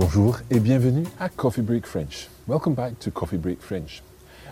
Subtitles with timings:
[0.00, 2.30] Bonjour et bienvenue à Coffee Break French.
[2.48, 4.02] Welcome back to Coffee Break French.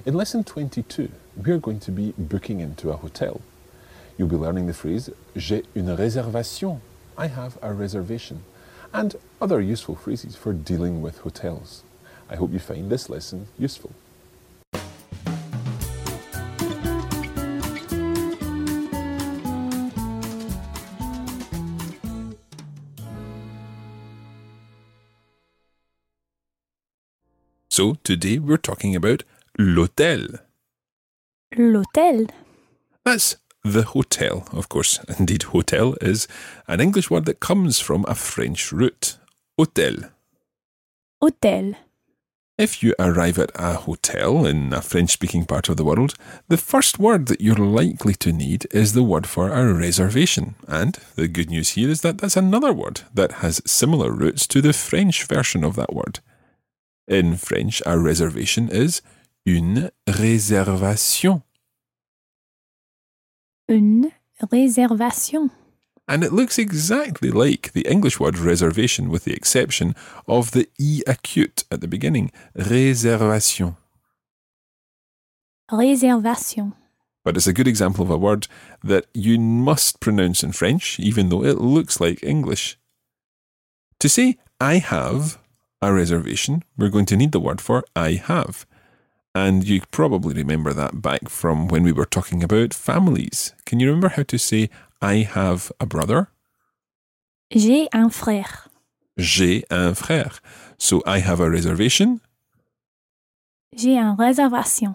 [0.05, 3.41] In lesson 22, we're going to be booking into a hotel.
[4.19, 6.83] You'll be learning the phrase J'ai une réservation.
[7.17, 8.43] I have a reservation.
[8.93, 11.83] And other useful phrases for dealing with hotels.
[12.29, 13.93] I hope you find this lesson useful.
[27.79, 29.23] So today we're talking about
[29.57, 30.41] l'hôtel.
[31.57, 32.29] L'hôtel.
[33.05, 34.99] That's the hotel, of course.
[35.17, 36.27] Indeed, hotel is
[36.67, 39.19] an English word that comes from a French root.
[39.57, 40.11] Hôtel.
[41.23, 41.77] Hôtel.
[42.59, 46.17] If you arrive at a hotel in a French speaking part of the world,
[46.49, 50.57] the first word that you're likely to need is the word for a reservation.
[50.67, 54.61] And the good news here is that that's another word that has similar roots to
[54.61, 56.19] the French version of that word.
[57.09, 59.01] In French, a reservation is
[59.47, 61.43] une réservation.
[63.67, 64.11] Une
[64.43, 65.51] réservation.
[66.07, 69.95] And it looks exactly like the English word reservation with the exception
[70.27, 72.31] of the E acute at the beginning.
[72.55, 73.77] Réservation.
[75.71, 76.75] Réservation.
[77.25, 78.49] But it's a good example of a word
[78.85, 82.79] that you must pronounce in French, even though it looks like English.
[84.01, 85.38] To say I have
[85.81, 88.67] a reservation, we're going to need the word for I have.
[89.35, 93.55] And you probably remember that back from when we were talking about families.
[93.67, 96.29] Can you remember how to say I have a brother?
[97.51, 98.69] J'ai un frère.
[99.17, 100.41] J'ai un frère.
[100.79, 102.21] So I have a reservation.
[103.75, 104.95] J'ai une réservation.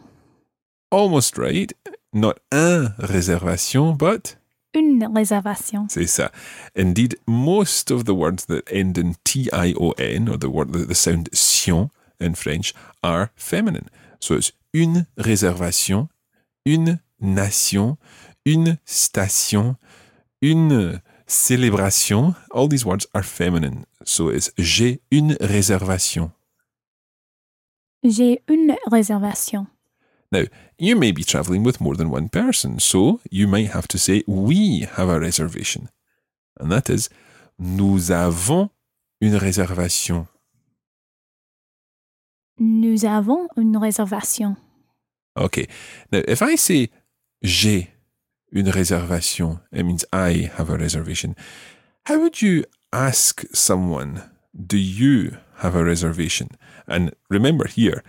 [0.92, 1.74] Almost right.
[2.12, 4.36] Not un réservation, but
[4.76, 5.86] Une réservation.
[5.90, 6.32] C'est ça.
[6.76, 11.90] Indeed, most of the words that end in T-I-O-N, or the word the sound sion
[12.20, 12.74] in French,
[13.04, 13.88] are feminine.
[14.20, 16.10] So it's une réservation,
[16.66, 17.98] une nation,
[18.46, 19.76] une station,
[20.42, 22.36] une célébration.
[22.52, 23.86] All these words are feminine.
[24.04, 26.32] So it's j'ai une réservation.
[28.04, 29.68] J'ai une réservation.
[30.34, 30.46] Now,
[30.80, 34.24] you may be traveling with more than one person, so you might have to say
[34.26, 35.90] we have a reservation.
[36.60, 37.08] And that is
[37.60, 38.72] nous avons
[39.22, 40.28] une réservation.
[42.58, 44.58] Nous avons une réservation.
[45.38, 45.68] Okay.
[46.12, 46.90] Now, if I say
[47.44, 47.92] j'ai
[48.52, 51.36] une réservation, it means I have a reservation.
[52.06, 54.24] How would you ask someone,
[54.56, 56.50] do you have a reservation?
[56.88, 58.04] And remember here,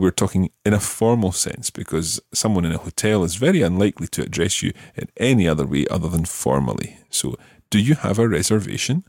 [0.00, 4.22] we're talking in a formal sense because someone in a hotel is very unlikely to
[4.22, 6.96] address you in any other way other than formally.
[7.10, 7.36] So,
[7.70, 9.04] do you have a reservation?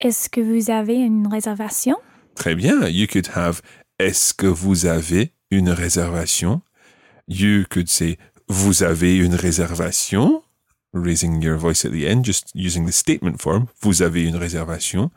[0.00, 1.96] Est-ce que vous avez une réservation?
[2.34, 2.86] Très bien.
[2.88, 3.62] You could have
[3.98, 6.62] Est-ce que vous avez une réservation?
[7.26, 8.16] You could say
[8.48, 10.42] Vous avez une réservation?
[10.94, 13.66] Raising your voice at the end, just using the statement form.
[13.82, 15.10] Vous avez une réservation?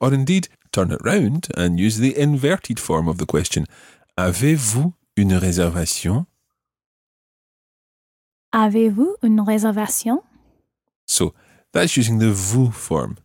[0.00, 3.66] Or indeed, turn it round and use the inverted form of the question.
[4.16, 6.26] Avez-vous une réservation?
[8.52, 10.22] Avez-vous une réservation?
[11.06, 11.34] So
[11.72, 13.16] that's using the vous form.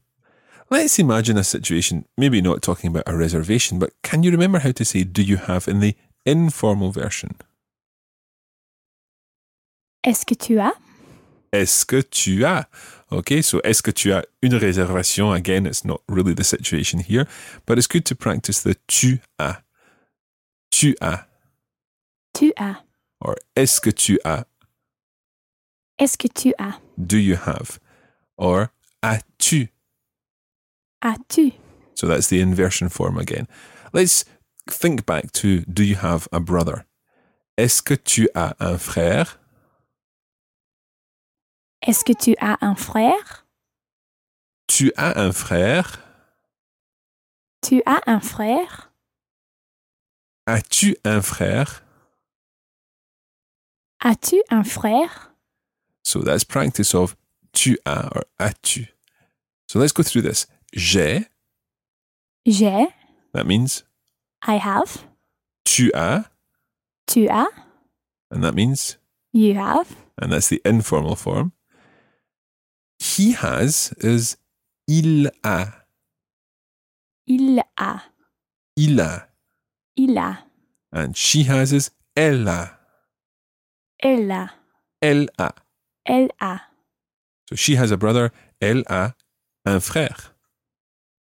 [0.70, 4.72] Let's imagine a situation, maybe not talking about a reservation, but can you remember how
[4.74, 5.96] to say do you have in the
[6.26, 7.36] informal version?
[10.04, 10.74] Est-ce que tu as?
[11.54, 12.68] Est-ce que tu as?
[13.10, 15.32] Okay, so est-ce que tu as une réservation?
[15.32, 17.26] Again, it's not really the situation here,
[17.66, 19.62] but it's good to practice the tu as.
[20.72, 21.26] Tu as.
[22.34, 22.84] Tu as.
[23.22, 24.46] Or est-ce que tu as?
[25.98, 26.80] Est-ce que tu as?
[26.98, 27.80] Do you have?
[28.38, 28.72] Or
[29.02, 29.70] as-tu?
[31.02, 31.54] As-tu?
[31.96, 33.48] So that's the inversion form again.
[33.94, 34.26] Let's
[34.70, 36.86] think back to do you have a brother?
[37.58, 39.40] Est-ce que tu as un frère?
[41.82, 43.46] Est-ce que tu as un frère?
[44.68, 46.00] Tu as un frère?
[47.62, 48.92] Tu as un frère?
[50.46, 51.84] As-tu un frère?
[54.00, 55.34] As-tu un frère?
[56.04, 57.16] So that's practice of
[57.54, 58.88] tu as or as-tu.
[59.68, 60.48] So let's go through this.
[60.74, 61.26] J'ai,
[62.46, 62.88] J'ai.
[63.34, 63.84] that means
[64.46, 65.06] I have.
[65.66, 66.26] tu as,
[67.08, 67.48] Tu as.
[68.32, 68.98] and that means,
[69.34, 69.96] You have.
[70.22, 71.52] and that's the informal form.
[73.18, 74.38] He has is
[74.88, 75.86] il a,
[77.26, 78.04] Il a.
[78.76, 79.28] il a.
[79.96, 80.46] Il a.
[80.92, 82.78] And she has is elle a,
[84.00, 84.52] Elle a.
[85.02, 85.52] elle a.
[86.06, 86.62] Elle a.
[87.50, 88.32] So she has a brother,
[88.62, 89.14] elle a
[89.66, 90.36] un frère.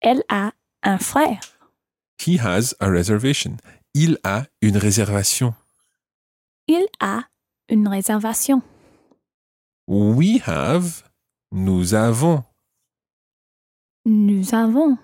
[0.02, 0.54] Elle a
[0.84, 1.42] un frère.
[2.18, 3.58] He has a reservation.
[3.94, 5.54] Il a une réservation.
[6.68, 7.26] Il a
[7.68, 8.62] une réservation.
[9.88, 11.04] We have,
[11.54, 12.44] nous avons.
[14.06, 14.98] Nous avons.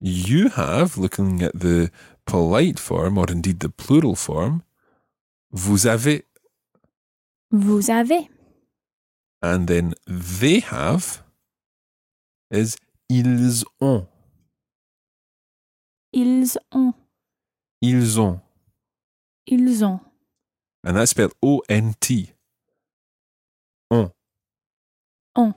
[0.00, 1.90] You have, looking at the
[2.24, 4.62] polite form, or indeed the plural form,
[5.50, 6.22] vous avez,
[7.50, 8.28] Vous avez.
[9.42, 11.22] and then they have
[12.50, 12.76] is
[13.08, 14.06] ils ont.
[16.12, 16.94] Ils ont.
[17.80, 18.40] Ils ont.
[19.46, 20.00] Ils ont.
[20.84, 22.34] And that's spelled O N T.
[23.90, 24.12] Ont.
[25.34, 25.54] Ont.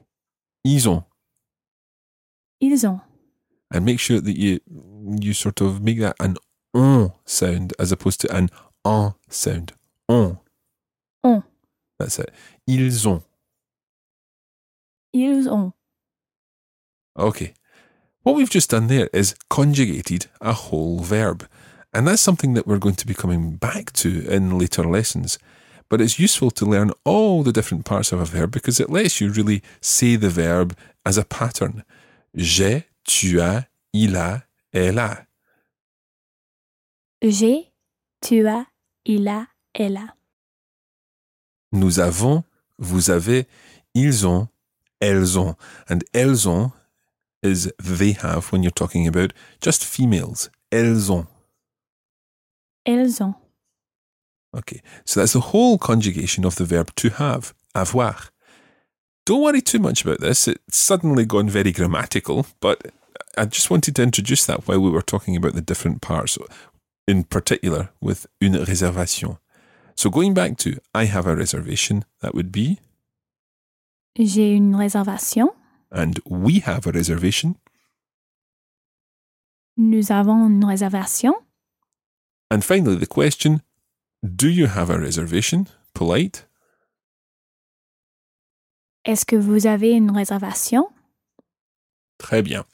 [0.63, 1.03] Ils ont.
[2.59, 3.01] Ils ont.
[3.71, 4.59] And make sure that you
[5.19, 6.37] you sort of make that an
[6.73, 8.49] on sound as opposed to an
[8.85, 9.73] en sound.
[10.07, 10.39] On.
[11.23, 11.43] on
[11.99, 12.31] That's it.
[12.67, 13.23] Ils ont.
[15.13, 15.73] Ils ont.
[17.17, 17.53] Okay.
[18.23, 21.47] What we've just done there is conjugated a whole verb.
[21.93, 25.37] And that's something that we're going to be coming back to in later lessons.
[25.91, 29.19] But it's useful to learn all the different parts of a verb because it lets
[29.19, 30.73] you really say the verb
[31.05, 31.83] as a pattern.
[32.33, 35.27] J'ai, tu as, il a, elle a.
[37.21, 37.73] J'ai.
[38.21, 38.67] Tu as.
[39.03, 39.49] Il a.
[39.73, 40.15] Elle a.
[41.73, 42.45] Nous avons,
[42.79, 43.45] vous avez,
[43.93, 44.47] ils ont,
[45.01, 45.57] elles ont.
[45.89, 46.71] And elles ont
[47.43, 50.49] is they have when you're talking about just females.
[50.71, 51.27] Elles ont.
[52.85, 53.35] Elles ont.
[54.53, 58.15] Okay, so that's the whole conjugation of the verb to have, avoir.
[59.25, 60.47] Don't worry too much about this.
[60.47, 62.91] It's suddenly gone very grammatical, but
[63.37, 66.37] I just wanted to introduce that while we were talking about the different parts,
[67.07, 69.37] in particular with une réservation.
[69.95, 72.79] So going back to I have a reservation, that would be,
[74.17, 75.49] J'ai une réservation.
[75.91, 77.55] and we have a reservation,
[79.77, 81.33] Nous avons une réservation.
[82.49, 83.61] and finally the question,
[84.23, 85.67] do you have a reservation?
[85.93, 86.47] Polite.
[89.03, 90.89] Est-ce que vous avez une réservation?
[92.19, 92.65] Très bien.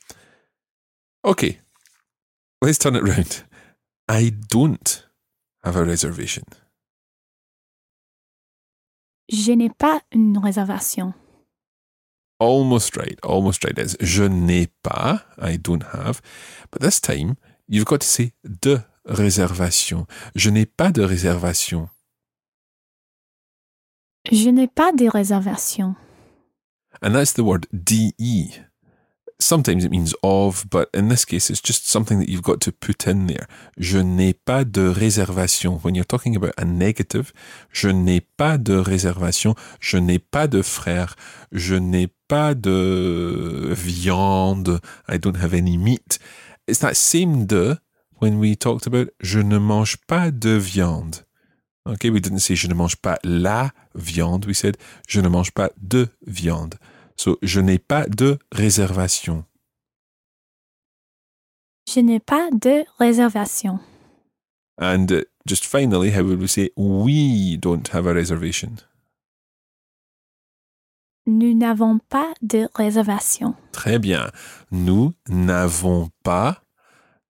[1.24, 1.60] Okay,
[2.62, 3.44] let's turn it round.
[4.10, 5.06] I don't
[5.64, 6.44] have a reservation.
[9.30, 11.14] Je n'ai pas une réservation.
[12.40, 13.78] Almost right, almost right.
[13.78, 16.22] It's je n'ai pas, I don't have.
[16.72, 17.38] But this time,
[17.68, 20.06] you've got to say de réservation.
[20.36, 21.90] Je n'ai pas de réservation.
[24.32, 25.96] Je n'ai pas de réservation.
[27.02, 28.12] And that's the word de.
[29.40, 32.72] Sometimes it means of, but in this case, it's just something that you've got to
[32.72, 33.46] put in there.
[33.78, 35.80] Je n'ai pas de réservation.
[35.84, 37.32] When you're talking about a negative,
[37.72, 39.54] je n'ai pas de réservation.
[39.80, 41.16] Je n'ai pas de frère.
[41.52, 44.80] Je n'ai pas de viande.
[45.08, 46.18] I don't have any meat.
[46.68, 47.78] It's that same de
[48.20, 51.26] when we talked about je ne mange pas de viande.
[51.86, 54.46] Okay, we didn't say je ne mange pas la viande.
[54.46, 56.76] We said je ne mange pas de viande.
[57.16, 59.46] So, je n'ai pas de réservation.
[61.90, 63.80] Je n'ai pas de réservation.
[64.80, 68.76] And uh, just finally, how would we say we don't have a reservation?
[71.26, 73.56] Nous n'avons pas de réservation.
[73.72, 74.32] Très bien.
[74.72, 76.62] Nous n'avons pas.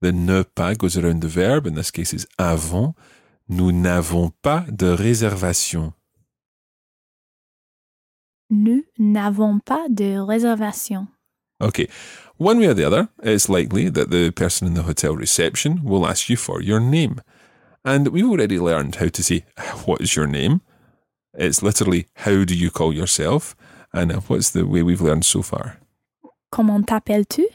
[0.01, 1.65] The ne pas goes around the verb.
[1.67, 2.93] In this case, is avons.
[3.49, 5.93] Nous n'avons pas de réservation.
[8.49, 11.07] Nous n'avons pas de réservation.
[11.61, 11.87] Okay.
[12.37, 16.05] One way or the other, it's likely that the person in the hotel reception will
[16.05, 17.19] ask you for your name.
[17.83, 19.45] And we've already learned how to say,
[19.85, 20.61] What is your name?
[21.33, 23.55] It's literally, How do you call yourself?
[23.93, 25.77] And what's the way we've learned so far?
[26.51, 27.47] Comment t'appelles-tu?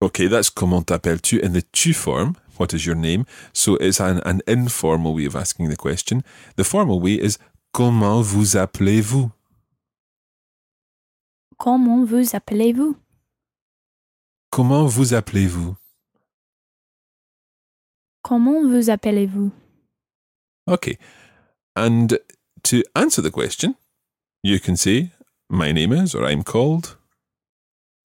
[0.00, 2.36] Okay, that's comment t'appelles-tu in the tu form.
[2.56, 3.24] What is your name?
[3.52, 6.22] So it's an, an informal way of asking the question.
[6.56, 7.38] The formal way is
[7.72, 9.30] Comment vous appelez-vous?
[11.58, 12.96] Comment vous appelez-vous?
[14.50, 15.76] Comment vous appelez-vous?
[18.22, 19.52] Comment vous appelez-vous?
[20.66, 20.98] Okay.
[21.76, 22.18] And
[22.64, 23.74] to answer the question,
[24.42, 25.12] you can say,
[25.50, 26.96] My name is, or I'm called,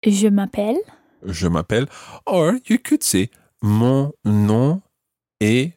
[0.04, 0.80] Je m'appelle.
[1.26, 1.88] Je m'appelle,
[2.26, 3.30] or you could say,
[3.62, 4.82] Mon nom
[5.40, 5.74] est,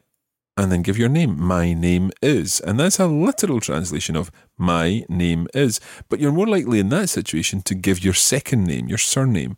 [0.57, 1.35] and then give your name.
[1.39, 2.59] My name is.
[2.61, 5.79] And that's a literal translation of my name is.
[6.09, 9.57] But you're more likely in that situation to give your second name, your surname.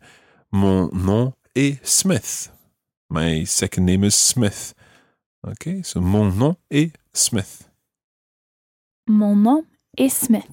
[0.50, 2.50] Mon nom est Smith.
[3.08, 4.74] My second name is Smith.
[5.46, 7.68] Okay, so mon nom est Smith.
[9.06, 9.64] Mon nom
[9.96, 10.50] est Smith.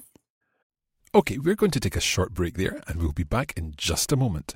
[1.13, 4.11] Okay, we're going to take a short break there and we'll be back in just
[4.11, 4.55] a moment.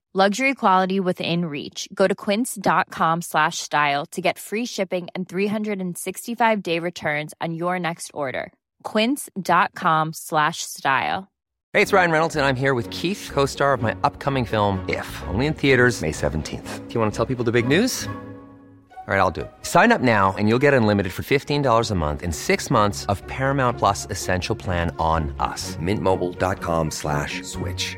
[0.13, 1.87] Luxury quality within reach.
[1.93, 7.79] Go to quince.com slash style to get free shipping and 365 day returns on your
[7.79, 8.51] next order.
[8.83, 11.31] Quince.com slash style.
[11.71, 14.83] Hey, it's Ryan Reynolds, and I'm here with Keith, co star of my upcoming film,
[14.89, 16.87] If, only in theaters, May 17th.
[16.87, 18.09] Do you want to tell people the big news?
[19.07, 19.51] All right, I'll do it.
[19.63, 23.25] Sign up now and you'll get unlimited for $15 a month in six months of
[23.27, 25.75] Paramount Plus Essential Plan on us.
[25.77, 27.97] Mintmobile.com slash switch.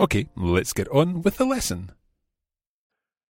[0.00, 1.90] Okay, let's get on with the lesson.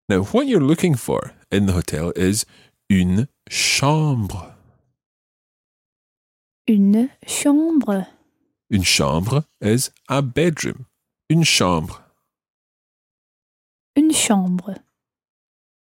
[0.08, 2.46] Now, what you're looking for in the hotel is
[2.92, 4.54] une chambre.
[6.68, 8.06] Une chambre.
[8.70, 10.86] Une chambre is a bedroom.
[11.28, 12.04] Une chambre.
[13.96, 14.76] Une chambre.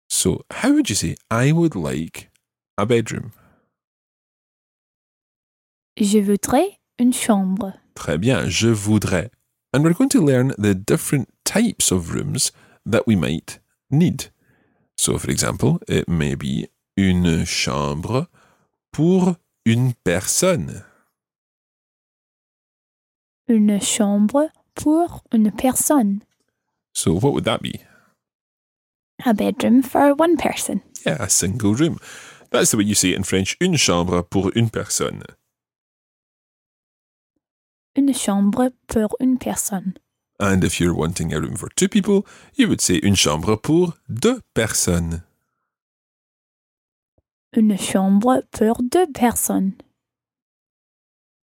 [0.09, 2.31] So, how would you say, I would like
[2.79, 3.33] a bedroom?
[5.99, 7.75] Je voudrais une chambre.
[7.95, 9.31] Très bien, je voudrais.
[9.73, 12.53] And we're going to learn the different types of rooms
[12.85, 13.61] that we might
[13.91, 14.27] need.
[14.97, 18.29] So, for example, it may be une chambre
[18.93, 20.85] pour une personne.
[23.49, 26.23] Une chambre pour une personne.
[26.93, 27.81] So, what would that be?
[29.25, 30.83] A bedroom for one person.
[31.07, 31.99] Yeah, a single room.
[32.51, 35.23] That's the way you say it in French, une chambre pour une personne.
[37.97, 39.95] Une chambre pour une personne.
[40.39, 43.99] And if you're wanting a room for two people, you would say une chambre pour
[44.09, 45.23] deux personnes.
[47.53, 49.73] Une chambre pour deux personnes.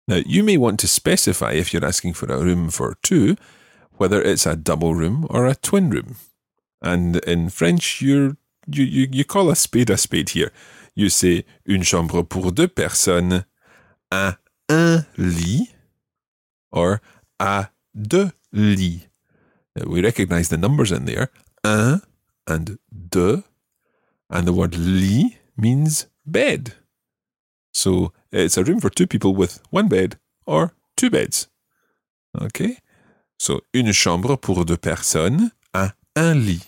[0.07, 3.37] Now, you may want to specify if you're asking for a room for two,
[3.97, 6.15] whether it's a double room or a twin room.
[6.81, 8.35] And in French, you're,
[8.67, 10.51] you, you, you call a spade a spade here.
[10.95, 13.45] You say une chambre pour deux personnes
[14.11, 14.37] à
[14.69, 15.70] un lit
[16.71, 16.99] or
[17.39, 19.07] à deux lits.
[19.75, 21.29] Now, uh, we recognize the numbers in there.
[21.63, 22.01] Un
[22.47, 23.43] and deux.
[24.29, 26.75] And the word lit means bed.
[27.73, 31.47] So it's a room for two people with one bed or two beds.
[32.39, 32.77] Okay?
[33.39, 36.63] So une chambre pour deux personnes à un lit.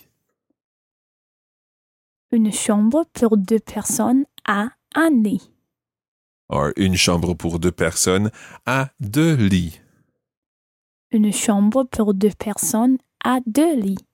[2.32, 5.50] Une chambre pour deux personnes à un lit.
[6.48, 8.30] Or une chambre pour deux personnes
[8.66, 9.80] à deux lits.
[11.14, 14.04] Une chambre pour deux personnes à deux lits.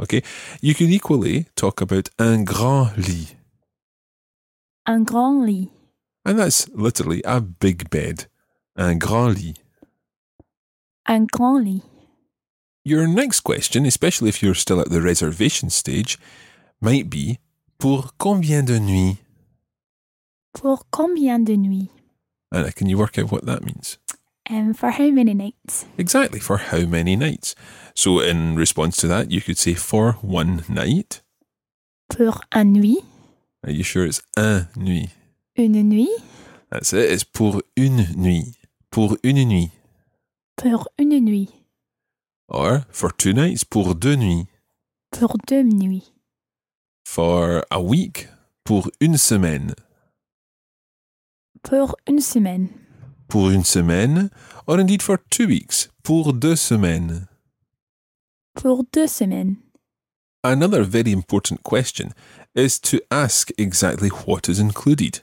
[0.00, 0.20] Okay?
[0.62, 3.36] You can equally talk about un grand lit.
[4.84, 5.70] Un grand lit.
[6.26, 8.26] And that's literally a big bed.
[8.76, 9.54] Un grand lit.
[11.06, 11.84] Un grand lit.
[12.84, 16.18] Your next question, especially if you're still at the reservation stage,
[16.80, 17.38] might be
[17.78, 19.18] pour combien de nuits?
[20.52, 21.90] Pour combien de nuits?
[22.50, 23.98] Anna, can you work out what that means?
[24.46, 25.86] And for how many nights?
[25.96, 27.54] Exactly, for how many nights?
[27.94, 31.22] So, in response to that, you could say for one night.
[32.10, 33.02] Pour un nuit.
[33.64, 35.10] Are you sure it's un nuit?
[35.56, 36.10] Une nuit.
[36.70, 38.54] That's it, it's pour une nuit.
[38.90, 39.70] Pour une nuit.
[40.56, 41.48] Pour une nuit.
[42.48, 44.46] Or for two nights, pour deux nuits.
[45.10, 46.12] Pour deux nuits.
[47.06, 48.28] For a week,
[48.64, 49.74] pour une semaine.
[51.62, 52.68] Pour une semaine.
[53.28, 54.30] Pour une semaine,
[54.66, 57.26] or indeed for two weeks, pour deux semaines.
[58.54, 59.56] Pour deux semaines.
[60.44, 62.12] Another very important question
[62.54, 65.22] is to ask exactly what is included.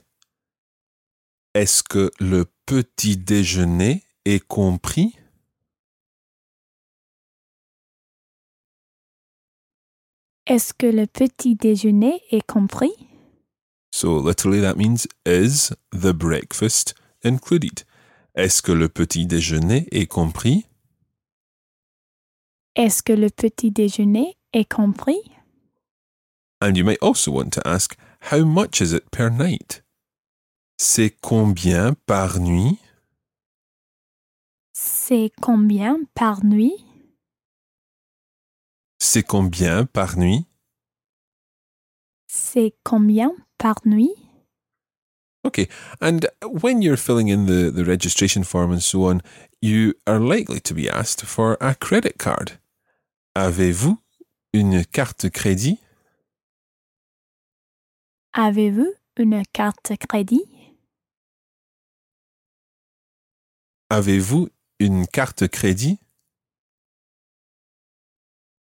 [1.54, 5.16] Est-ce que le petit déjeuner est compris?
[10.46, 12.92] Est-ce que le petit déjeuner est compris?
[13.92, 17.84] So literally that means is the breakfast included?
[18.34, 20.66] Est-ce que le petit déjeuner est compris?
[22.76, 25.20] Est-ce que le petit déjeuner est compris?
[26.62, 27.94] And you might also want to ask,
[28.30, 29.84] how much is it per night?
[30.78, 32.78] C'est combien par nuit?
[34.72, 36.86] C'est combien par nuit?
[38.98, 40.46] C'est combien par nuit?
[42.28, 44.14] C'est combien par nuit?
[45.44, 45.68] Okay,
[46.00, 49.22] and when you're filling in the, the registration form and so on,
[49.60, 52.58] you are likely to be asked for a credit card.
[53.34, 53.98] Avez-vous
[54.52, 55.80] une carte crédit?
[58.34, 60.44] Avez-vous une carte crédit?
[63.90, 65.98] Avez-vous une carte crédit?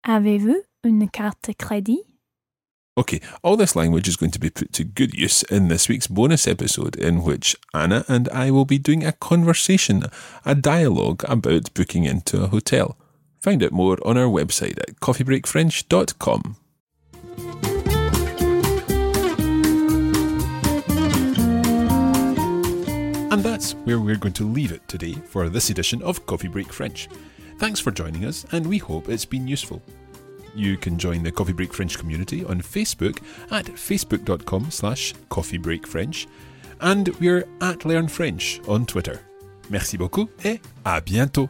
[0.03, 2.03] Avez-vous une carte crédit?
[2.95, 6.05] Okay, all this language is going to be put to good use in this week's
[6.05, 10.03] bonus episode, in which Anna and I will be doing a conversation,
[10.45, 12.95] a dialogue about booking into a hotel.
[13.39, 16.57] Find out more on our website at coffeebreakfrench.com.
[23.31, 26.71] And that's where we're going to leave it today for this edition of Coffee Break
[26.71, 27.09] French.
[27.57, 29.81] Thanks for joining us, and we hope it's been useful.
[30.55, 33.19] You can join the Coffee Break French community on Facebook
[33.51, 36.27] at facebook.com slash coffeebreakfrench,
[36.81, 39.21] and we're at Learn French on Twitter.
[39.69, 41.49] Merci beaucoup et à bientôt!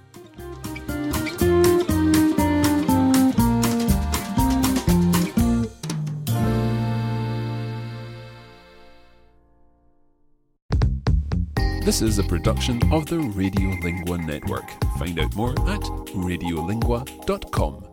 [11.83, 14.63] This is a production of the Radiolingua Network.
[14.97, 15.81] Find out more at
[16.15, 17.92] radiolingua.com.